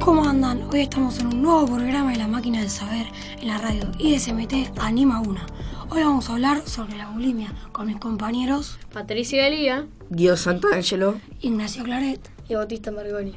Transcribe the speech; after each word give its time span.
¿cómo 0.00 0.28
andan? 0.28 0.68
Hoy 0.70 0.80
estamos 0.80 1.18
en 1.18 1.28
un 1.28 1.42
nuevo 1.42 1.64
programa 1.64 2.12
de 2.12 2.18
la 2.18 2.26
máquina 2.26 2.60
del 2.60 2.68
saber 2.68 3.06
en 3.40 3.48
la 3.48 3.56
radio 3.56 3.90
ISMT 3.98 4.78
Anima 4.78 5.22
Una. 5.22 5.46
Hoy 5.88 6.02
vamos 6.02 6.28
a 6.28 6.34
hablar 6.34 6.68
sobre 6.68 6.98
la 6.98 7.08
bulimia 7.08 7.54
con 7.72 7.86
mis 7.86 7.96
compañeros 7.96 8.78
Patricia 8.92 9.46
Elía 9.46 9.86
Guido 10.10 10.36
Santangelo. 10.36 11.18
Ignacio 11.40 11.84
Claret. 11.84 12.20
y 12.50 12.54
Bautista 12.54 12.90
Margoni. 12.90 13.32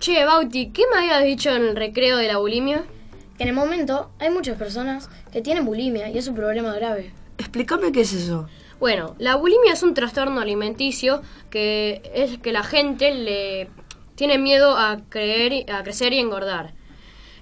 Che, 0.00 0.24
Bauti, 0.24 0.70
¿qué 0.70 0.82
me 0.92 0.98
habías 0.98 1.22
dicho 1.22 1.50
en 1.50 1.62
el 1.62 1.76
recreo 1.76 2.16
de 2.16 2.26
la 2.26 2.38
bulimia? 2.38 2.82
Que 3.36 3.44
en 3.44 3.50
el 3.50 3.54
momento 3.54 4.10
hay 4.18 4.30
muchas 4.30 4.58
personas 4.58 5.08
que 5.30 5.40
tienen 5.40 5.64
bulimia 5.64 6.10
y 6.10 6.18
es 6.18 6.26
un 6.26 6.34
problema 6.34 6.74
grave. 6.74 7.12
Explícame 7.38 7.92
qué 7.92 8.00
es 8.00 8.12
eso. 8.12 8.48
Bueno, 8.80 9.14
la 9.18 9.36
bulimia 9.36 9.72
es 9.72 9.84
un 9.84 9.94
trastorno 9.94 10.40
alimenticio 10.40 11.22
que 11.48 12.02
es 12.12 12.38
que 12.38 12.50
la 12.50 12.64
gente 12.64 13.14
le 13.14 13.68
tiene 14.16 14.38
miedo 14.38 14.76
a 14.76 15.02
creer 15.08 15.70
a 15.70 15.84
crecer 15.84 16.12
y 16.12 16.18
engordar. 16.18 16.74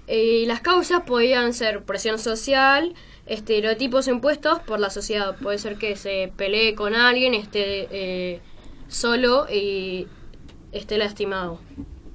Y 0.07 0.45
las 0.45 0.61
causas 0.61 1.01
podían 1.01 1.53
ser 1.53 1.83
presión 1.83 2.19
social, 2.19 2.93
estereotipos 3.25 4.07
impuestos 4.07 4.59
por 4.59 4.79
la 4.79 4.91
sociedad. 4.91 5.35
Puede 5.41 5.57
ser 5.57 5.77
que 5.77 5.95
se 5.95 6.31
pelee 6.37 6.75
con 6.75 6.93
alguien, 6.93 7.33
esté 7.33 7.87
eh, 7.91 8.41
solo 8.87 9.47
y 9.51 10.07
esté 10.71 10.97
lastimado. 10.97 11.59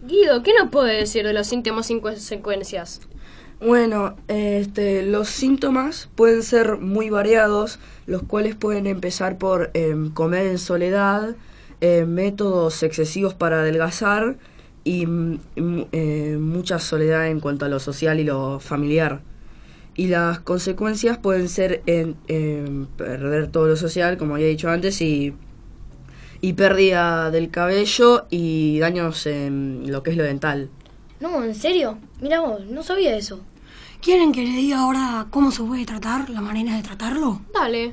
Guido, 0.02 0.42
¿qué 0.42 0.52
nos 0.58 0.70
puede 0.70 0.96
decir 0.96 1.26
de 1.26 1.32
los 1.32 1.46
síntomas 1.48 1.90
y 1.90 2.00
consecuencias? 2.00 3.00
Bueno, 3.60 4.16
este, 4.28 5.02
los 5.02 5.28
síntomas 5.28 6.08
pueden 6.14 6.42
ser 6.42 6.78
muy 6.78 7.10
variados, 7.10 7.78
los 8.06 8.22
cuales 8.22 8.54
pueden 8.54 8.86
empezar 8.86 9.36
por 9.36 9.70
em, 9.74 10.10
comer 10.10 10.46
en 10.46 10.58
soledad, 10.58 11.36
eh, 11.80 12.04
métodos 12.06 12.82
excesivos 12.82 13.34
para 13.34 13.60
adelgazar 13.60 14.36
y 14.84 15.06
mm, 15.06 15.38
mm, 15.56 15.82
eh, 15.92 16.36
mucha 16.40 16.78
soledad 16.78 17.28
en 17.28 17.40
cuanto 17.40 17.64
a 17.64 17.68
lo 17.68 17.80
social 17.80 18.20
y 18.20 18.24
lo 18.24 18.60
familiar. 18.60 19.22
Y 19.96 20.08
las 20.08 20.40
consecuencias 20.40 21.18
pueden 21.18 21.48
ser 21.48 21.82
en, 21.86 22.16
perder 22.96 23.48
todo 23.48 23.66
lo 23.66 23.76
social, 23.76 24.16
como 24.18 24.34
había 24.34 24.46
dicho 24.46 24.70
antes, 24.70 25.00
y, 25.02 25.34
y 26.40 26.52
pérdida 26.54 27.30
del 27.30 27.50
cabello 27.50 28.26
y 28.30 28.78
daños 28.78 29.26
en 29.26 29.90
lo 29.90 30.02
que 30.02 30.10
es 30.10 30.16
lo 30.16 30.24
dental. 30.24 30.70
No, 31.18 31.44
¿en 31.44 31.54
serio? 31.54 31.98
Mira 32.20 32.40
vos, 32.40 32.64
no 32.64 32.82
sabía 32.82 33.16
eso. 33.16 33.40
¿Quieren 34.00 34.32
que 34.32 34.42
le 34.42 34.50
diga 34.50 34.80
ahora 34.80 35.26
cómo 35.30 35.50
se 35.50 35.62
puede 35.62 35.84
tratar, 35.84 36.30
la 36.30 36.40
manera 36.40 36.74
de 36.76 36.82
tratarlo? 36.82 37.42
Dale. 37.52 37.92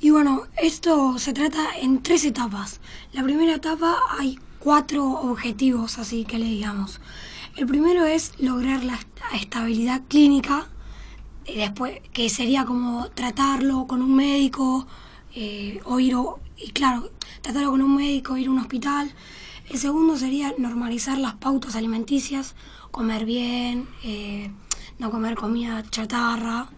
Y 0.00 0.10
bueno, 0.10 0.42
esto 0.60 1.18
se 1.18 1.32
trata 1.32 1.76
en 1.80 2.02
tres 2.02 2.24
etapas. 2.24 2.80
La 3.12 3.22
primera 3.22 3.54
etapa 3.54 3.96
hay 4.18 4.38
cuatro 4.58 5.04
objetivos, 5.08 5.98
así 5.98 6.24
que 6.24 6.38
le 6.38 6.46
digamos. 6.46 7.00
El 7.56 7.66
primero 7.66 8.04
es 8.04 8.32
lograr 8.38 8.84
la 8.84 8.94
est- 8.94 9.08
estabilidad 9.34 10.02
clínica, 10.08 10.68
y 11.46 11.54
después 11.56 12.00
que 12.12 12.28
sería 12.28 12.64
como 12.64 13.08
tratarlo 13.10 13.86
con 13.86 14.02
un 14.02 14.14
médico, 14.14 14.86
eh, 15.34 15.80
o 15.84 15.98
ir, 16.00 16.14
o- 16.16 16.40
y 16.58 16.70
claro, 16.72 17.10
tratarlo 17.40 17.70
con 17.70 17.82
un 17.82 17.96
médico, 17.96 18.36
ir 18.36 18.48
a 18.48 18.50
un 18.50 18.58
hospital. 18.58 19.10
El 19.70 19.78
segundo 19.78 20.16
sería 20.16 20.52
normalizar 20.58 21.18
las 21.18 21.34
pautas 21.34 21.74
alimenticias, 21.76 22.54
comer 22.90 23.24
bien, 23.24 23.88
eh, 24.04 24.50
no 24.98 25.10
comer 25.10 25.36
comida 25.36 25.82
chatarra. 25.90 26.68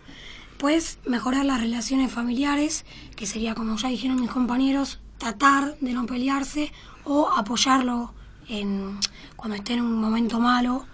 Pues 0.59 0.99
mejorar 1.07 1.45
las 1.45 1.61
relaciones 1.61 2.13
familiares, 2.13 2.85
que 3.15 3.27
sería 3.27 3.55
como 3.55 3.77
ya 3.77 3.89
dijeron 3.89 4.21
mis 4.21 4.31
compañeros, 4.31 4.99
tratar 5.19 5.79
de 5.81 5.93
no 5.93 6.07
pelearse 6.07 6.73
o 7.05 7.31
apoyarlo 7.31 8.13
en 8.49 8.99
cuando 9.37 9.57
esté 9.57 9.75
en 9.75 9.83
un 9.83 10.01
momento 10.01 10.41
malo 10.41 10.87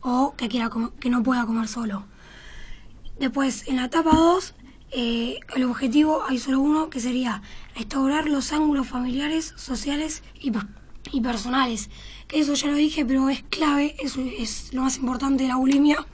o 0.00 0.34
que 0.36 0.48
quiera 0.48 0.70
que 0.98 1.10
no 1.10 1.22
pueda 1.22 1.46
comer 1.46 1.68
solo. 1.68 2.04
Después, 3.20 3.68
en 3.68 3.76
la 3.76 3.84
etapa 3.84 4.10
2, 4.10 4.54
el 4.92 5.64
objetivo 5.64 6.24
hay 6.28 6.38
solo 6.38 6.60
uno, 6.60 6.90
que 6.90 7.00
sería 7.00 7.42
restaurar 7.76 8.28
los 8.28 8.52
ángulos 8.52 8.88
familiares, 8.88 9.54
sociales 9.56 10.22
y, 10.40 10.52
y 11.12 11.20
personales. 11.20 11.90
Que 12.26 12.40
eso 12.40 12.54
ya 12.54 12.68
lo 12.68 12.74
dije, 12.74 13.04
pero 13.04 13.30
es 13.30 13.42
clave, 13.44 13.94
eso 14.00 14.20
es 14.20 14.74
lo 14.74 14.82
más 14.82 14.96
importante 14.96 15.44
de 15.44 15.48
la 15.48 15.56
bulimia, 15.56 16.04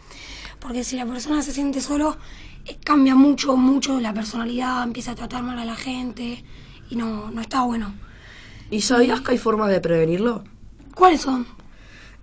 porque 0.60 0.84
si 0.84 0.97
la 0.97 1.06
persona 1.06 1.42
se 1.42 1.52
siente 1.52 1.80
solo, 1.80 2.12
eh, 2.12 2.47
cambia 2.76 3.14
mucho, 3.14 3.56
mucho 3.56 4.00
la 4.00 4.12
personalidad, 4.12 4.82
empieza 4.82 5.12
a 5.12 5.14
tratar 5.14 5.42
mal 5.42 5.58
a 5.58 5.64
la 5.64 5.76
gente 5.76 6.44
y 6.90 6.96
no, 6.96 7.30
no 7.30 7.40
está 7.40 7.62
bueno. 7.62 7.94
¿Y 8.70 8.82
sabías 8.82 9.20
que 9.20 9.32
hay 9.32 9.38
formas 9.38 9.70
de 9.70 9.80
prevenirlo? 9.80 10.44
¿Cuáles 10.94 11.22
son? 11.22 11.46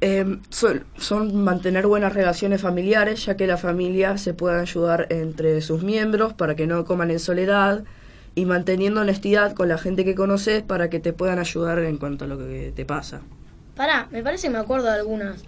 Eh, 0.01 0.39
son, 0.50 0.85
son 0.97 1.44
mantener 1.44 1.88
buenas 1.88 2.13
relaciones 2.13 2.61
familiares, 2.61 3.25
ya 3.25 3.38
que 3.38 3.47
la 3.47 3.57
familia 3.57 4.17
se 4.17 4.33
puede 4.33 4.59
ayudar 4.59 5.07
entre 5.09 5.61
sus 5.61 5.83
miembros 5.83 6.33
para 6.33 6.56
que 6.56 6.67
no 6.67 6.85
coman 6.85 7.12
en 7.12 7.19
soledad 7.19 7.83
y 8.35 8.45
manteniendo 8.45 9.01
honestidad 9.01 9.53
con 9.53 9.69
la 9.69 9.77
gente 9.77 10.03
que 10.03 10.13
conoces 10.13 10.62
para 10.62 10.89
que 10.89 11.00
te 11.00 11.13
puedan 11.13 11.39
ayudar 11.39 11.79
en 11.79 11.97
cuanto 11.97 12.25
a 12.25 12.27
lo 12.27 12.38
que 12.38 12.73
te 12.75 12.85
pasa. 12.85 13.22
Pará, 13.75 14.07
me 14.12 14.22
parece 14.22 14.47
que 14.47 14.53
me 14.53 14.59
acuerdo 14.59 14.88
de 14.88 15.00
algunas. 15.00 15.44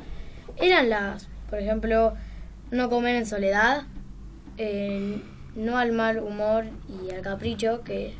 Eran 0.56 0.90
las, 0.90 1.28
por 1.50 1.60
ejemplo, 1.60 2.14
no 2.72 2.90
comer 2.90 3.16
en 3.16 3.26
soledad, 3.26 3.84
eh, 4.58 5.22
no 5.56 5.78
al 5.78 5.92
mal 5.92 6.20
humor 6.20 6.66
y 6.88 7.12
al 7.14 7.22
capricho, 7.22 7.84
que 7.84 8.14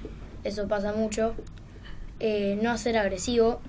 eso 0.44 0.68
pasa 0.68 0.94
mucho, 0.94 1.36
eh, 2.20 2.58
no 2.62 2.78
ser 2.78 2.98
agresivo, 2.98 3.62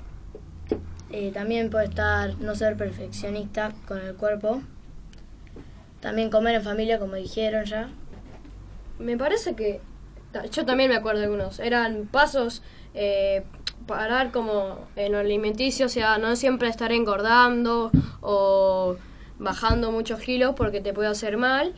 eh, 1.10 1.30
también 1.32 1.70
puede 1.70 1.86
estar 1.86 2.36
no 2.38 2.54
ser 2.54 2.76
perfeccionista 2.76 3.72
con 3.86 3.98
el 3.98 4.14
cuerpo, 4.14 4.62
también 6.00 6.30
comer 6.30 6.56
en 6.56 6.62
familia, 6.62 6.98
como 6.98 7.14
dijeron 7.14 7.64
ya. 7.64 7.88
Me 8.98 9.16
parece 9.16 9.54
que 9.54 9.80
yo 10.52 10.64
también 10.64 10.90
me 10.90 10.96
acuerdo 10.96 11.20
de 11.20 11.26
algunos. 11.26 11.58
Eran 11.60 12.06
pasos 12.06 12.62
eh, 12.94 13.44
parar 13.86 14.30
como 14.32 14.86
en 14.96 15.12
lo 15.12 15.18
alimenticio, 15.18 15.86
o 15.86 15.88
sea, 15.88 16.18
no 16.18 16.36
siempre 16.36 16.68
estar 16.68 16.92
engordando 16.92 17.90
o 18.20 18.96
bajando 19.38 19.92
muchos 19.92 20.20
kilos 20.20 20.54
porque 20.56 20.80
te 20.80 20.92
puede 20.92 21.08
hacer 21.08 21.36
mal. 21.36 21.74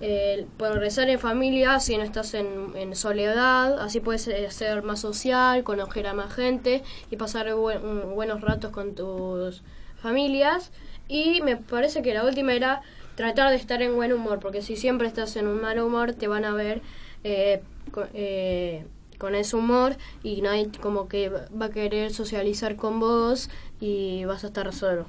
Eh, 0.00 0.46
progresar 0.58 1.08
en 1.08 1.18
familia 1.20 1.78
si 1.80 1.96
no 1.96 2.02
estás 2.02 2.34
en, 2.34 2.94
soledad, 2.96 3.78
así 3.80 4.00
puedes 4.00 4.26
eh, 4.28 4.50
ser 4.50 4.82
más 4.82 5.00
social, 5.00 5.62
conocer 5.64 6.06
a 6.08 6.14
más 6.14 6.34
gente 6.34 6.82
y 7.10 7.16
pasar 7.16 7.54
buen- 7.54 8.14
buenos 8.14 8.40
ratos 8.40 8.70
con 8.72 8.94
tus 8.94 9.62
familias. 10.02 10.72
Y 11.08 11.40
me 11.42 11.56
parece 11.56 12.02
que 12.02 12.12
la 12.12 12.24
última 12.24 12.54
era 12.54 12.82
tratar 13.14 13.50
de 13.50 13.56
estar 13.56 13.82
en 13.82 13.94
buen 13.94 14.12
humor, 14.12 14.40
porque 14.40 14.62
si 14.62 14.76
siempre 14.76 15.06
estás 15.06 15.36
en 15.36 15.46
un 15.46 15.60
mal 15.60 15.78
humor 15.80 16.12
te 16.14 16.26
van 16.28 16.44
a 16.44 16.52
ver 16.54 16.82
eh, 17.22 17.62
co- 17.92 18.06
eh, 18.14 18.84
con 19.18 19.34
ese 19.36 19.54
humor 19.56 19.96
y 20.24 20.42
nadie 20.42 20.68
como 20.82 21.08
que 21.08 21.28
va 21.30 21.66
a 21.66 21.70
querer 21.70 22.12
socializar 22.12 22.74
con 22.76 22.98
vos 23.00 23.48
y 23.80 24.24
vas 24.24 24.42
a 24.44 24.48
estar 24.48 24.72
solo. 24.72 25.06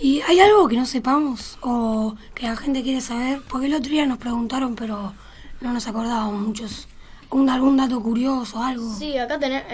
¿Y 0.00 0.20
hay 0.22 0.40
algo 0.40 0.68
que 0.68 0.76
no 0.76 0.86
sepamos 0.86 1.58
o 1.62 2.14
que 2.34 2.46
la 2.46 2.56
gente 2.56 2.82
quiere 2.82 3.00
saber? 3.00 3.40
Porque 3.48 3.66
el 3.66 3.74
otro 3.74 3.90
día 3.90 4.06
nos 4.06 4.18
preguntaron, 4.18 4.74
pero 4.74 5.12
no 5.60 5.72
nos 5.72 5.86
acordábamos 5.86 6.40
muchos. 6.40 6.88
Un, 7.30 7.48
¿Algún 7.48 7.76
dato 7.76 8.00
curioso, 8.02 8.62
algo? 8.62 8.92
Sí, 8.94 9.16
acá 9.18 9.38
tenemos, 9.38 9.64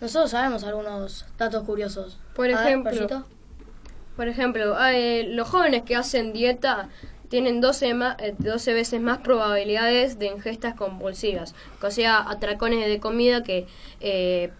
nosotros 0.00 0.30
sabemos 0.30 0.64
algunos 0.64 1.26
datos 1.36 1.64
curiosos. 1.64 2.18
Por 2.34 2.48
A 2.48 2.62
ejemplo. 2.62 3.24
Por 4.16 4.28
ejemplo, 4.28 4.76
eh, 4.88 5.24
los 5.28 5.48
jóvenes 5.48 5.82
que 5.82 5.96
hacen 5.96 6.32
dieta 6.34 6.90
tienen 7.28 7.62
12, 7.62 7.94
ma- 7.94 8.16
eh, 8.18 8.34
12 8.38 8.74
veces 8.74 9.00
más 9.00 9.18
probabilidades 9.18 10.18
de 10.18 10.26
ingestas 10.26 10.74
compulsivas, 10.74 11.54
o 11.82 11.90
sea, 11.90 12.18
atracones 12.20 12.86
de 12.86 13.00
comida 13.00 13.42
que 13.42 13.66
eh, 14.00 14.52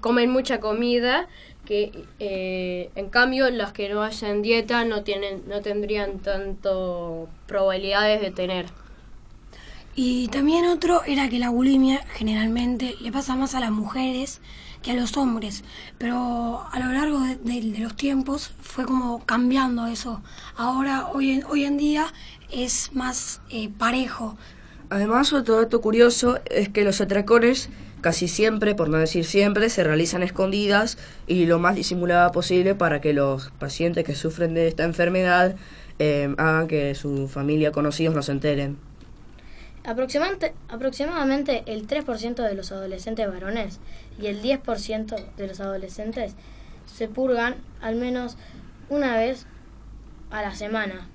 comen 0.00 0.30
mucha 0.30 0.60
comida, 0.60 1.28
que 1.64 2.04
eh, 2.20 2.90
en 2.94 3.08
cambio 3.10 3.50
los 3.50 3.72
que 3.72 3.88
no 3.88 4.02
hacen 4.02 4.42
dieta 4.42 4.84
no 4.84 5.02
tienen, 5.04 5.42
no 5.48 5.62
tendrían 5.62 6.20
tanto 6.20 7.28
probabilidades 7.46 8.20
de 8.20 8.30
tener. 8.30 8.66
Y 9.96 10.28
también 10.28 10.66
otro 10.66 11.04
era 11.04 11.28
que 11.28 11.38
la 11.38 11.50
bulimia 11.50 12.04
generalmente 12.14 12.96
le 13.00 13.12
pasa 13.12 13.36
más 13.36 13.54
a 13.54 13.60
las 13.60 13.70
mujeres 13.70 14.40
que 14.82 14.90
a 14.90 14.94
los 14.94 15.16
hombres, 15.16 15.64
pero 15.98 16.66
a 16.70 16.78
lo 16.80 16.92
largo 16.92 17.20
de, 17.20 17.36
de- 17.36 17.70
de 17.72 17.78
los 17.78 17.96
tiempos 17.96 18.52
fue 18.60 18.84
como 18.84 19.24
cambiando 19.24 19.86
eso. 19.86 20.20
Ahora, 20.56 21.08
hoy 21.08 21.30
en, 21.30 21.44
hoy 21.44 21.64
en 21.64 21.76
día, 21.78 22.12
es 22.50 22.90
más 22.92 23.40
eh, 23.50 23.68
parejo. 23.70 24.36
Además, 24.90 25.32
otro 25.32 25.56
dato 25.56 25.80
curioso 25.80 26.38
es 26.50 26.68
que 26.68 26.84
los 26.84 27.00
atracones 27.00 27.68
casi 28.00 28.28
siempre, 28.28 28.74
por 28.74 28.88
no 28.90 28.98
decir 28.98 29.24
siempre, 29.24 29.70
se 29.70 29.82
realizan 29.82 30.22
escondidas 30.22 30.98
y 31.26 31.46
lo 31.46 31.58
más 31.58 31.74
disimulada 31.74 32.30
posible 32.32 32.74
para 32.74 33.00
que 33.00 33.14
los 33.14 33.50
pacientes 33.58 34.04
que 34.04 34.14
sufren 34.14 34.52
de 34.54 34.68
esta 34.68 34.84
enfermedad 34.84 35.56
eh, 35.98 36.34
hagan 36.36 36.68
que 36.68 36.94
su 36.94 37.28
familia 37.28 37.72
conocidos 37.72 38.14
no 38.14 38.22
se 38.22 38.32
enteren. 38.32 38.76
Aproximante- 39.84 40.52
aproximadamente 40.68 41.62
el 41.66 41.86
3% 41.86 42.42
de 42.42 42.54
los 42.54 42.72
adolescentes 42.72 43.26
varones 43.28 43.80
y 44.20 44.26
el 44.26 44.42
10% 44.42 45.16
de 45.36 45.46
los 45.46 45.60
adolescentes 45.60 46.34
se 46.86 47.08
purgan 47.08 47.56
al 47.80 47.96
menos 47.96 48.36
una 48.88 49.16
vez 49.16 49.46
a 50.30 50.42
la 50.42 50.54
semana. 50.54 51.08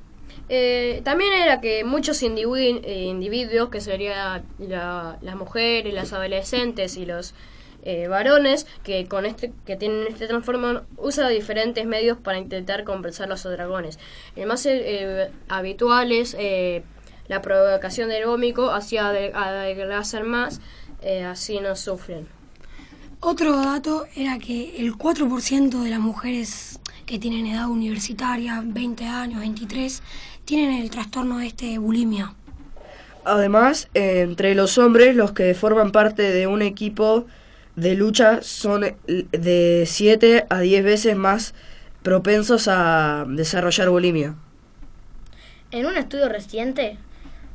Eh, 0.49 1.01
también 1.03 1.33
era 1.33 1.61
que 1.61 1.83
muchos 1.83 2.21
eh, 2.23 3.03
individuos, 3.07 3.69
que 3.69 3.81
serían 3.81 4.43
las 4.59 5.35
mujeres, 5.35 5.93
las 5.93 6.11
adolescentes 6.13 6.97
y 6.97 7.05
los 7.05 7.33
eh, 7.83 8.07
varones, 8.07 8.65
que 8.83 9.07
con 9.07 9.25
este 9.25 9.53
que 9.65 9.75
tienen 9.75 10.07
este 10.07 10.27
transformo, 10.27 10.81
usan 10.97 11.29
diferentes 11.31 11.85
medios 11.85 12.17
para 12.17 12.37
intentar 12.37 12.83
compensar 12.83 13.29
los 13.29 13.43
dragones. 13.43 13.99
El 14.35 14.47
más 14.47 14.65
eh, 14.65 15.29
habitual 15.47 16.11
es 16.11 16.35
eh, 16.37 16.83
la 17.27 17.41
provocación 17.41 18.09
del 18.09 18.25
vómito 18.25 18.73
hacia 18.73 19.11
de- 19.11 19.31
adelgazar 19.33 20.23
más, 20.23 20.59
así 21.27 21.59
no 21.59 21.75
sufren. 21.75 22.27
Otro 23.21 23.55
dato 23.57 24.05
era 24.15 24.39
que 24.39 24.77
el 24.77 24.93
4% 24.93 25.83
de 25.83 25.89
las 25.89 25.99
mujeres 25.99 26.78
que 27.09 27.17
tienen 27.17 27.47
edad 27.47 27.67
universitaria, 27.67 28.61
20 28.63 29.03
años, 29.03 29.39
23, 29.39 30.03
tienen 30.45 30.79
el 30.79 30.91
trastorno 30.91 31.39
este 31.39 31.65
de 31.65 31.79
bulimia. 31.79 32.35
Además, 33.25 33.89
entre 33.95 34.53
los 34.53 34.77
hombres, 34.77 35.15
los 35.15 35.31
que 35.31 35.55
forman 35.55 35.91
parte 35.91 36.21
de 36.21 36.45
un 36.45 36.61
equipo 36.61 37.25
de 37.75 37.95
lucha 37.95 38.43
son 38.43 38.83
eh, 38.83 38.95
de 39.07 39.85
7 39.87 40.45
a 40.51 40.59
10 40.59 40.83
veces 40.83 41.15
más 41.15 41.55
propensos 42.03 42.67
a 42.67 43.25
desarrollar 43.27 43.89
bulimia. 43.89 44.35
En 45.71 45.87
un 45.87 45.97
estudio 45.97 46.29
reciente 46.29 46.99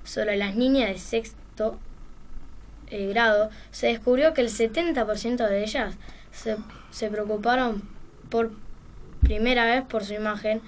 sobre 0.02 0.36
las 0.36 0.56
niñas 0.56 0.88
de 0.88 0.98
sexto 0.98 1.78
eh, 2.90 3.06
grado, 3.06 3.50
se 3.70 3.86
descubrió 3.86 4.34
que 4.34 4.40
el 4.40 4.48
70% 4.48 5.48
de 5.48 5.62
ellas 5.62 5.94
se, 6.32 6.56
se 6.90 7.08
preocuparon 7.08 7.82
por 8.30 8.50
primera 9.24 9.64
vez 9.64 9.82
por 9.82 10.04
su 10.04 10.14
imagen 10.14 10.60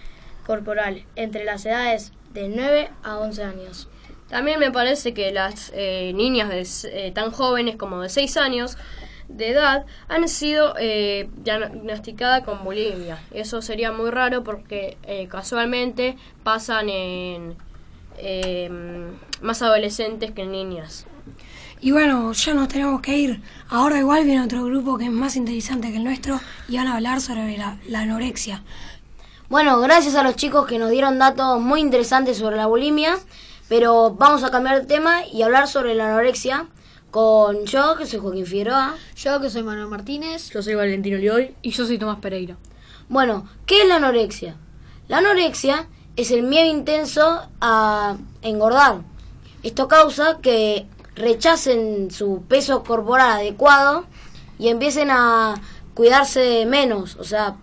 corporal 0.46 1.04
entre 1.14 1.44
las 1.44 1.64
edades 1.66 2.12
de 2.32 2.48
9 2.48 2.90
a 3.02 3.18
11 3.18 3.44
años. 3.44 3.88
También 4.28 4.58
me 4.58 4.72
parece 4.72 5.14
que 5.14 5.30
las 5.30 5.70
eh, 5.74 6.12
niñas 6.14 6.48
de 6.48 6.66
eh, 6.90 7.12
tan 7.12 7.30
jóvenes 7.30 7.76
como 7.76 8.00
de 8.00 8.08
6 8.08 8.36
años 8.38 8.76
de 9.28 9.50
edad 9.50 9.86
han 10.08 10.28
sido 10.28 10.74
eh, 10.78 11.28
diagnosticadas 11.36 12.44
con 12.44 12.64
bulimia. 12.64 13.18
Eso 13.32 13.62
sería 13.62 13.92
muy 13.92 14.10
raro 14.10 14.44
porque 14.44 14.96
eh, 15.04 15.28
casualmente 15.28 16.16
pasan 16.42 16.88
en 16.88 17.56
eh, 18.18 18.70
más 19.40 19.62
adolescentes 19.62 20.30
que 20.30 20.46
niñas. 20.46 21.06
Y 21.80 21.92
bueno, 21.92 22.32
ya 22.32 22.54
nos 22.54 22.68
tenemos 22.68 23.00
que 23.00 23.18
ir. 23.18 23.42
Ahora 23.68 23.98
igual 23.98 24.24
viene 24.24 24.42
otro 24.42 24.64
grupo 24.64 24.96
que 24.96 25.04
es 25.04 25.10
más 25.10 25.36
interesante 25.36 25.90
que 25.90 25.98
el 25.98 26.04
nuestro 26.04 26.40
y 26.68 26.76
van 26.76 26.86
a 26.86 26.94
hablar 26.94 27.20
sobre 27.20 27.58
la, 27.58 27.78
la 27.88 28.00
anorexia. 28.00 28.62
Bueno, 29.48 29.78
gracias 29.80 30.14
a 30.14 30.22
los 30.22 30.36
chicos 30.36 30.66
que 30.66 30.78
nos 30.78 30.90
dieron 30.90 31.18
datos 31.18 31.60
muy 31.60 31.80
interesantes 31.80 32.38
sobre 32.38 32.56
la 32.56 32.66
bulimia, 32.66 33.16
pero 33.68 34.10
vamos 34.12 34.42
a 34.42 34.50
cambiar 34.50 34.80
de 34.80 34.86
tema 34.86 35.26
y 35.26 35.42
hablar 35.42 35.68
sobre 35.68 35.94
la 35.94 36.08
anorexia 36.08 36.66
con 37.10 37.64
yo, 37.64 37.96
que 37.96 38.06
soy 38.06 38.20
Joaquín 38.20 38.44
Figueroa. 38.44 38.94
Yo 39.16 39.40
que 39.40 39.48
soy 39.48 39.62
Manuel 39.62 39.88
Martínez. 39.88 40.50
Yo 40.50 40.62
soy 40.62 40.74
Valentino 40.74 41.16
Lioy. 41.16 41.54
Y 41.62 41.70
yo 41.70 41.86
soy 41.86 41.96
Tomás 41.96 42.18
Pereira. 42.18 42.56
Bueno, 43.08 43.48
¿qué 43.64 43.82
es 43.82 43.88
la 43.88 43.96
anorexia? 43.96 44.56
La 45.08 45.18
anorexia 45.18 45.88
es 46.16 46.30
el 46.30 46.42
miedo 46.42 46.66
intenso 46.66 47.48
a 47.60 48.16
engordar. 48.42 49.02
Esto 49.62 49.88
causa 49.88 50.40
que 50.42 50.86
rechacen 51.16 52.10
su 52.10 52.44
peso 52.46 52.84
corporal 52.84 53.30
adecuado 53.32 54.04
y 54.58 54.68
empiecen 54.68 55.10
a 55.10 55.54
cuidarse 55.94 56.66
menos, 56.66 57.16
o 57.16 57.24
sea, 57.24 57.56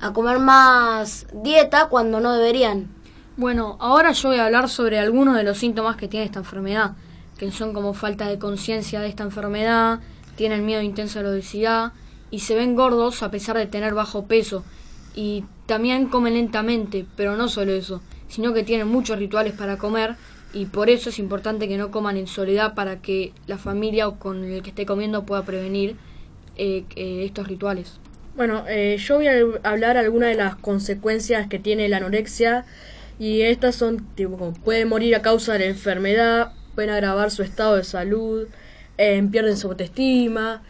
a 0.00 0.12
comer 0.12 0.38
más 0.38 1.26
dieta 1.32 1.88
cuando 1.88 2.20
no 2.20 2.32
deberían. 2.32 2.88
Bueno, 3.36 3.76
ahora 3.80 4.12
yo 4.12 4.28
voy 4.28 4.38
a 4.38 4.46
hablar 4.46 4.68
sobre 4.68 4.98
algunos 4.98 5.36
de 5.36 5.42
los 5.42 5.58
síntomas 5.58 5.96
que 5.96 6.08
tiene 6.08 6.26
esta 6.26 6.38
enfermedad, 6.38 6.92
que 7.38 7.50
son 7.50 7.72
como 7.72 7.94
falta 7.94 8.28
de 8.28 8.38
conciencia 8.38 9.00
de 9.00 9.08
esta 9.08 9.22
enfermedad, 9.22 10.00
tienen 10.36 10.64
miedo 10.64 10.82
intenso 10.82 11.18
a 11.18 11.22
la 11.22 11.30
obesidad 11.30 11.92
y 12.30 12.40
se 12.40 12.54
ven 12.54 12.74
gordos 12.74 13.22
a 13.22 13.30
pesar 13.30 13.56
de 13.56 13.66
tener 13.66 13.94
bajo 13.94 14.26
peso. 14.26 14.64
Y 15.14 15.44
también 15.66 16.08
comen 16.08 16.34
lentamente, 16.34 17.06
pero 17.16 17.36
no 17.36 17.48
solo 17.48 17.72
eso, 17.72 18.00
sino 18.28 18.52
que 18.52 18.62
tienen 18.62 18.88
muchos 18.88 19.18
rituales 19.18 19.52
para 19.52 19.78
comer 19.78 20.16
y 20.54 20.66
por 20.66 20.88
eso 20.88 21.10
es 21.10 21.18
importante 21.18 21.68
que 21.68 21.76
no 21.76 21.90
coman 21.90 22.16
en 22.16 22.28
soledad 22.28 22.74
para 22.74 23.02
que 23.02 23.32
la 23.46 23.58
familia 23.58 24.08
o 24.08 24.18
con 24.18 24.44
el 24.44 24.62
que 24.62 24.70
esté 24.70 24.86
comiendo 24.86 25.24
pueda 25.24 25.42
prevenir 25.42 25.96
eh, 26.56 26.84
eh, 26.94 27.24
estos 27.24 27.48
rituales. 27.48 27.98
Bueno, 28.36 28.64
eh, 28.68 28.96
yo 28.98 29.16
voy 29.16 29.28
a 29.28 29.34
hablar 29.62 29.96
algunas 29.96 30.28
de 30.28 30.34
las 30.34 30.56
consecuencias 30.56 31.48
que 31.48 31.60
tiene 31.60 31.88
la 31.88 31.98
anorexia 31.98 32.64
y 33.18 33.42
estas 33.42 33.76
son, 33.76 34.04
tipo, 34.16 34.36
como 34.36 34.52
pueden 34.54 34.88
morir 34.88 35.14
a 35.14 35.22
causa 35.22 35.52
de 35.52 35.60
la 35.60 35.64
enfermedad, 35.66 36.52
pueden 36.74 36.90
agravar 36.90 37.30
su 37.30 37.42
estado 37.44 37.76
de 37.76 37.84
salud, 37.84 38.48
eh, 38.98 39.22
pierden 39.30 39.56
su 39.56 39.68
autoestima, 39.68 40.62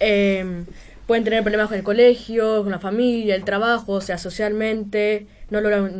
eh, 0.00 0.64
pueden 1.06 1.24
tener 1.24 1.42
problemas 1.42 1.68
con 1.68 1.76
el 1.76 1.84
colegio, 1.84 2.62
con 2.62 2.70
la 2.70 2.78
familia, 2.78 3.34
el 3.34 3.44
trabajo, 3.44 3.92
o 3.92 4.00
sea, 4.00 4.16
socialmente, 4.16 5.26
no 5.50 5.60
logran 5.60 5.98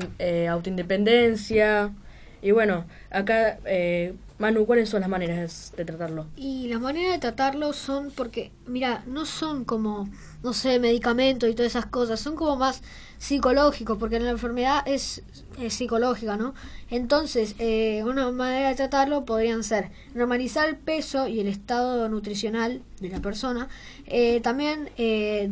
autoindependencia. 0.48 1.92
Y 2.42 2.50
bueno, 2.50 2.84
acá, 3.10 3.58
eh, 3.64 4.14
Manu, 4.38 4.66
¿cuáles 4.66 4.88
son 4.88 5.00
las 5.00 5.08
maneras 5.08 5.72
de 5.76 5.84
tratarlo? 5.84 6.26
Y 6.36 6.66
las 6.66 6.80
maneras 6.80 7.12
de 7.12 7.18
tratarlo 7.20 7.72
son 7.72 8.10
porque, 8.10 8.50
mira, 8.66 9.04
no 9.06 9.24
son 9.24 9.64
como, 9.64 10.08
no 10.42 10.52
sé, 10.52 10.80
medicamentos 10.80 11.48
y 11.48 11.54
todas 11.54 11.70
esas 11.70 11.86
cosas, 11.86 12.18
son 12.18 12.34
como 12.34 12.56
más 12.56 12.82
psicológicos, 13.18 13.98
porque 13.98 14.18
la 14.18 14.30
enfermedad 14.30 14.82
es, 14.84 15.22
psicológica, 15.68 16.36
¿no? 16.36 16.54
Entonces, 16.90 17.54
eh, 17.60 18.02
una 18.04 18.32
manera 18.32 18.70
de 18.70 18.74
tratarlo 18.74 19.24
podrían 19.24 19.62
ser 19.62 19.90
normalizar 20.14 20.68
el 20.68 20.76
peso 20.76 21.28
y 21.28 21.38
el 21.38 21.46
estado 21.46 22.08
nutricional 22.08 22.82
de 22.98 23.10
la 23.10 23.20
persona, 23.20 23.68
eh, 24.06 24.40
también 24.40 24.90
eh, 24.96 25.50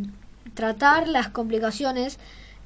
tratar 0.54 1.06
las 1.06 1.28
complicaciones 1.28 2.18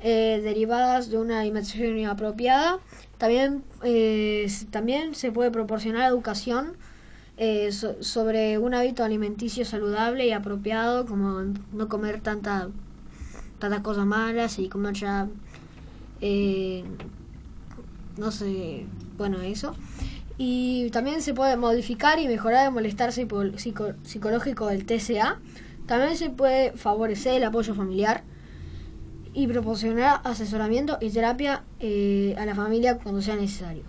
eh, 0.05 0.41
derivadas 0.45 1.11
de 1.11 1.19
una 1.19 1.41
alimentación 1.41 1.99
inapropiada, 1.99 2.79
también, 3.19 3.65
eh, 3.83 4.47
también 4.71 5.15
se 5.15 5.33
puede 5.33 5.51
proporcionar 5.51 6.09
educación 6.09 6.77
eh, 7.39 7.73
so- 7.73 8.01
sobre 8.03 8.58
un 8.58 8.75
hábito 8.75 9.03
alimenticio 9.03 9.65
saludable 9.65 10.27
y 10.27 10.31
apropiado, 10.31 11.05
como 11.06 11.43
no 11.73 11.89
comer 11.89 12.20
tanta, 12.20 12.69
tantas 13.58 13.81
cosas 13.81 14.06
malas 14.06 14.58
y 14.61 14.69
comer 14.69 14.94
ya, 14.94 15.27
eh, 16.20 16.84
no 18.17 18.31
sé, 18.31 18.87
bueno, 19.17 19.41
eso. 19.41 19.75
Y 20.37 20.91
también 20.91 21.23
se 21.23 21.32
puede 21.34 21.56
modificar 21.56 22.19
y 22.19 22.29
mejorar 22.29 22.67
el 22.67 22.73
molestar 22.73 23.11
psico- 23.13 23.94
psicológico 24.05 24.67
del 24.67 24.84
TCA. 24.84 25.39
También 25.87 26.17
se 26.17 26.31
puede 26.31 26.73
favorecer 26.73 27.34
el 27.34 27.44
apoyo 27.44 27.75
familiar 27.75 28.23
y 29.34 29.46
proporcionar 29.48 30.20
asesoramiento 30.24 30.96
y 31.00 31.10
terapia 31.10 31.62
eh, 31.81 32.34
a 32.38 32.46
la 32.46 32.55
familia 32.55 32.98
cuando 32.98 33.20
sea 33.20 33.36
necesario. 33.36 33.82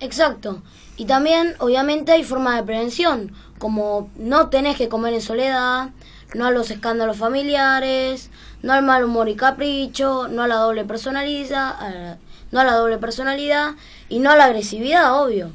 Exacto. 0.00 0.62
Y 0.96 1.06
también, 1.06 1.54
obviamente, 1.58 2.12
hay 2.12 2.22
formas 2.24 2.56
de 2.56 2.62
prevención, 2.62 3.32
como 3.58 4.10
no 4.16 4.48
tenés 4.48 4.76
que 4.76 4.88
comer 4.88 5.14
en 5.14 5.22
soledad, 5.22 5.90
no 6.34 6.46
a 6.46 6.50
los 6.50 6.70
escándalos 6.70 7.16
familiares, 7.16 8.30
no 8.62 8.72
al 8.72 8.82
mal 8.84 9.04
humor 9.04 9.28
y 9.28 9.36
capricho, 9.36 10.28
no 10.28 10.42
a 10.42 10.48
la 10.48 10.56
doble 10.56 10.84
personalidad, 10.84 11.70
a 11.80 11.90
la- 11.90 12.18
no 12.52 12.60
a 12.60 12.64
la 12.64 12.74
doble 12.74 12.98
personalidad 12.98 13.74
y 14.08 14.18
no 14.20 14.30
a 14.30 14.36
la 14.36 14.44
agresividad, 14.44 15.20
obvio. 15.20 15.50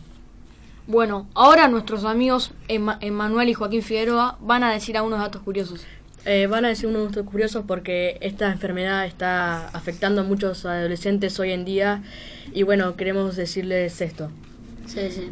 Bueno, 0.87 1.27
ahora 1.35 1.67
nuestros 1.67 2.03
amigos 2.03 2.51
Emanuel 2.67 3.49
y 3.49 3.53
Joaquín 3.53 3.81
Figueroa 3.81 4.37
van 4.41 4.63
a 4.63 4.71
decir 4.73 4.97
algunos 4.97 5.19
datos 5.19 5.41
curiosos. 5.41 5.81
Eh, 6.25 6.45
van 6.47 6.65
a 6.65 6.67
decir 6.67 6.87
unos 6.87 7.07
datos 7.09 7.25
curiosos 7.29 7.63
porque 7.67 8.17
esta 8.21 8.51
enfermedad 8.51 9.05
está 9.07 9.67
afectando 9.69 10.21
a 10.21 10.23
muchos 10.23 10.65
adolescentes 10.65 11.39
hoy 11.39 11.51
en 11.51 11.65
día 11.65 12.03
y 12.53 12.61
bueno, 12.63 12.95
queremos 12.95 13.35
decirles 13.35 13.99
esto. 14.01 14.29
Sí, 14.85 15.09
sí. 15.09 15.31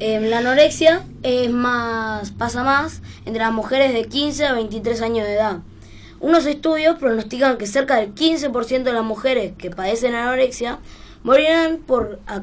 Em, 0.00 0.24
la 0.24 0.38
anorexia 0.38 1.02
es 1.22 1.50
más, 1.50 2.30
pasa 2.32 2.62
más 2.62 3.00
entre 3.24 3.40
las 3.42 3.52
mujeres 3.52 3.94
de 3.94 4.04
15 4.04 4.44
a 4.46 4.52
23 4.52 5.00
años 5.00 5.26
de 5.26 5.34
edad. 5.34 5.58
Unos 6.20 6.44
estudios 6.46 6.98
pronostican 6.98 7.56
que 7.56 7.66
cerca 7.66 7.96
del 7.96 8.14
15% 8.14 8.82
de 8.90 8.92
las 8.92 9.04
mujeres 9.04 9.52
que 9.56 9.70
padecen 9.70 10.14
anorexia 10.14 10.78
morirán 11.22 11.78
por, 11.78 12.20
a- 12.26 12.42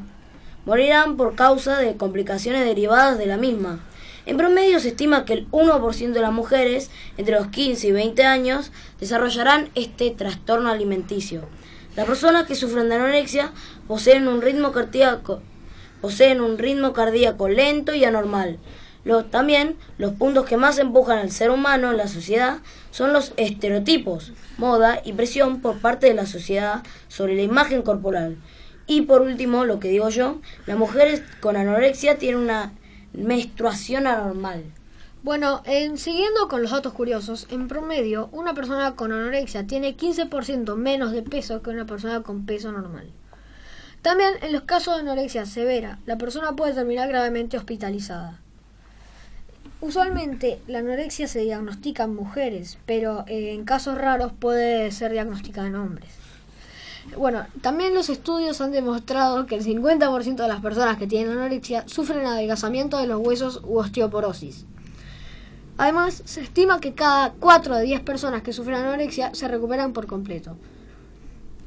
morirán 0.65 1.17
por 1.17 1.35
causa 1.35 1.77
de 1.77 1.95
complicaciones 1.97 2.65
derivadas 2.65 3.19
de 3.19 3.27
la 3.27 3.37
misma. 3.37 3.79
En 4.25 4.37
promedio 4.37 4.79
se 4.79 4.89
estima 4.89 5.25
que 5.25 5.33
el 5.33 5.49
1% 5.51 6.11
de 6.11 6.21
las 6.21 6.33
mujeres 6.33 6.89
entre 7.17 7.35
los 7.35 7.47
15 7.47 7.87
y 7.87 7.91
20 7.91 8.23
años 8.23 8.71
desarrollarán 8.99 9.69
este 9.75 10.11
trastorno 10.11 10.69
alimenticio. 10.69 11.43
Las 11.95 12.05
personas 12.05 12.47
que 12.47 12.55
sufren 12.55 12.89
de 12.89 12.95
anorexia 12.95 13.51
poseen 13.87 14.27
un 14.27 14.41
ritmo 14.41 14.73
cardíaco 14.73 15.41
lento 17.47 17.93
y 17.93 18.03
anormal, 18.03 18.59
también 19.29 19.75
los 19.99 20.13
puntos 20.13 20.45
que 20.45 20.57
más 20.57 20.79
empujan 20.79 21.19
al 21.19 21.31
ser 21.31 21.51
humano 21.51 21.91
en 21.91 21.97
la 21.97 22.07
sociedad 22.07 22.57
son 22.89 23.13
los 23.13 23.33
estereotipos, 23.37 24.33
moda 24.57 24.99
y 25.05 25.13
presión 25.13 25.61
por 25.61 25.79
parte 25.79 26.07
de 26.07 26.15
la 26.15 26.25
sociedad 26.25 26.81
sobre 27.07 27.35
la 27.35 27.43
imagen 27.43 27.83
corporal. 27.83 28.37
Y 28.87 29.01
por 29.01 29.21
último, 29.21 29.63
lo 29.63 29.79
que 29.79 29.89
digo 29.89 30.09
yo, 30.09 30.41
las 30.65 30.77
mujeres 30.77 31.21
con 31.39 31.55
anorexia 31.55 32.17
tienen 32.17 32.41
una 32.41 32.73
menstruación 33.17 34.07
anormal. 34.07 34.63
Bueno, 35.23 35.61
en- 35.65 35.97
siguiendo 35.97 36.47
con 36.47 36.61
los 36.61 36.71
datos 36.71 36.93
curiosos, 36.93 37.47
en 37.49 37.67
promedio, 37.67 38.29
una 38.31 38.53
persona 38.53 38.95
con 38.95 39.11
anorexia 39.11 39.65
tiene 39.65 39.97
15% 39.97 40.75
menos 40.75 41.11
de 41.11 41.23
peso 41.23 41.61
que 41.61 41.71
una 41.71 41.85
persona 41.85 42.21
con 42.21 42.45
peso 42.45 42.71
normal. 42.71 43.09
También 44.03 44.33
en 44.43 44.53
los 44.53 44.63
casos 44.63 44.95
de 44.95 45.01
anorexia 45.01 45.47
severa, 45.47 45.97
la 46.05 46.17
persona 46.19 46.51
puede 46.55 46.73
terminar 46.73 47.07
gravemente 47.07 47.57
hospitalizada. 47.57 48.39
Usualmente 49.81 50.59
la 50.67 50.79
anorexia 50.79 51.27
se 51.27 51.39
diagnostica 51.39 52.03
en 52.03 52.15
mujeres, 52.15 52.77
pero 52.85 53.25
eh, 53.27 53.53
en 53.53 53.65
casos 53.65 53.97
raros 53.97 54.31
puede 54.31 54.91
ser 54.91 55.11
diagnosticada 55.11 55.67
en 55.67 55.75
hombres. 55.75 56.09
Bueno, 57.17 57.45
también 57.61 57.93
los 57.93 58.09
estudios 58.09 58.59
han 58.61 58.71
demostrado 58.71 59.45
que 59.45 59.55
el 59.55 59.63
50% 59.63 60.35
de 60.35 60.47
las 60.47 60.61
personas 60.61 60.97
que 60.97 61.07
tienen 61.07 61.31
anorexia 61.31 61.87
sufren 61.87 62.25
adelgazamiento 62.25 62.97
de 62.97 63.07
los 63.07 63.19
huesos 63.19 63.61
u 63.63 63.77
osteoporosis. 63.77 64.65
Además, 65.77 66.21
se 66.25 66.41
estima 66.41 66.79
que 66.79 66.93
cada 66.93 67.33
4 67.33 67.75
de 67.75 67.83
10 67.83 68.01
personas 68.01 68.41
que 68.41 68.53
sufren 68.53 68.75
anorexia 68.75 69.33
se 69.33 69.47
recuperan 69.47 69.93
por 69.93 70.07
completo. 70.07 70.57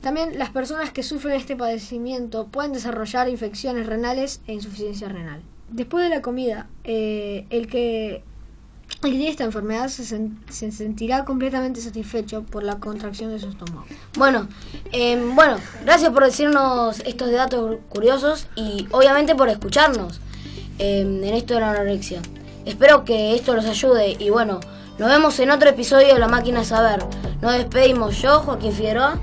También 0.00 0.38
las 0.38 0.50
personas 0.50 0.90
que 0.90 1.02
sufren 1.02 1.34
este 1.34 1.56
padecimiento 1.56 2.46
pueden 2.46 2.72
desarrollar 2.72 3.28
infecciones 3.28 3.86
renales 3.86 4.40
e 4.46 4.54
insuficiencia 4.54 5.08
renal. 5.08 5.42
Después 5.70 6.04
de 6.04 6.10
la 6.14 6.22
comida, 6.22 6.68
eh, 6.84 7.46
el, 7.50 7.66
que, 7.66 8.22
el 8.90 9.10
que 9.10 9.10
tiene 9.10 9.28
esta 9.28 9.44
enfermedad 9.44 9.88
se, 9.88 10.02
sen- 10.02 10.36
se 10.50 10.72
sentirá 10.72 11.24
completamente 11.24 11.80
satisfecho 11.80 12.42
por 12.42 12.62
la 12.64 12.76
contracción 12.80 13.30
de 13.30 13.38
su 13.38 13.48
estómago. 13.48 13.84
Bueno, 14.16 14.48
em, 14.92 15.34
bueno, 15.36 15.56
gracias 15.84 16.10
por 16.12 16.24
decirnos 16.24 17.00
estos 17.06 17.30
datos 17.30 17.78
curiosos 17.88 18.46
y 18.56 18.86
obviamente 18.90 19.34
por 19.34 19.48
escucharnos 19.48 20.20
em, 20.78 21.22
en 21.22 21.34
esto 21.34 21.54
de 21.54 21.60
la 21.60 21.70
anorexia. 21.72 22.20
Espero 22.64 23.04
que 23.04 23.34
esto 23.34 23.54
los 23.54 23.64
ayude 23.66 24.16
y 24.18 24.30
bueno, 24.30 24.60
nos 24.98 25.08
vemos 25.08 25.38
en 25.38 25.50
otro 25.50 25.68
episodio 25.70 26.12
de 26.14 26.18
La 26.18 26.28
Máquina 26.28 26.60
de 26.60 26.64
Saber. 26.66 27.04
Nos 27.40 27.52
despedimos 27.52 28.20
yo, 28.20 28.40
Joaquín 28.40 28.72
Figueroa. 28.72 29.18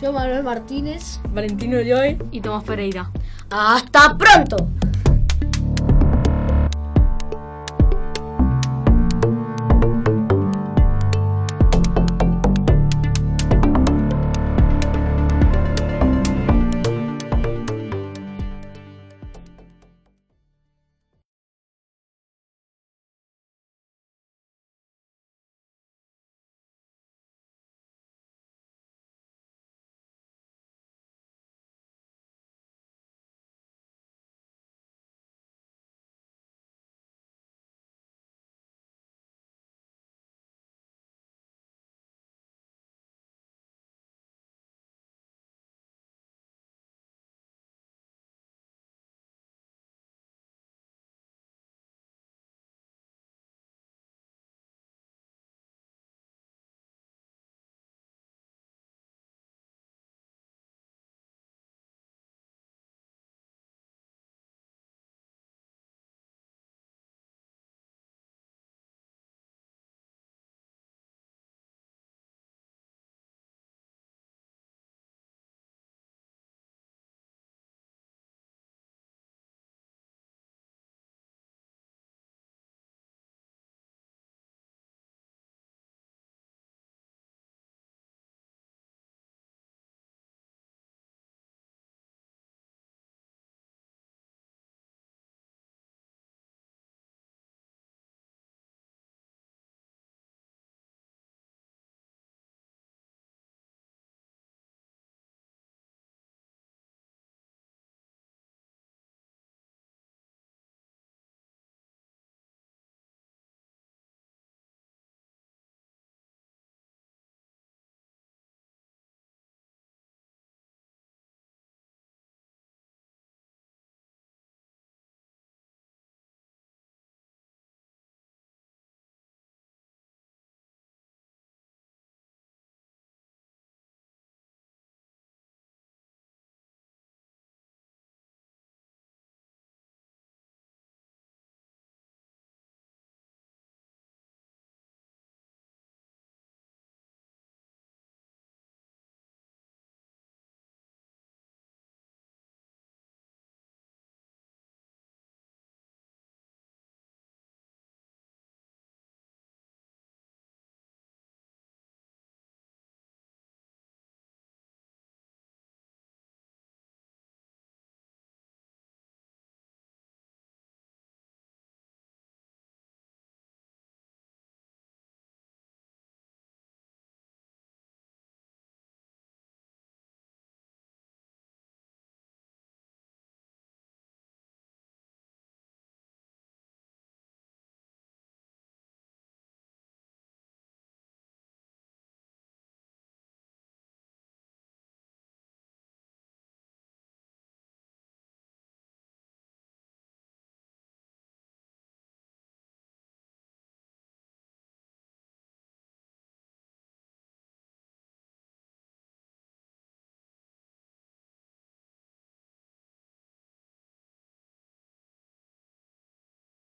Yo, 0.00 0.12
Manuel 0.12 0.44
Martínez. 0.44 1.18
Valentino 1.30 1.76
de 1.78 1.92
hoy. 1.92 2.18
Y 2.30 2.40
Tomás 2.40 2.62
Pereira. 2.62 3.10
Hasta 3.50 4.16
pronto. 4.16 4.68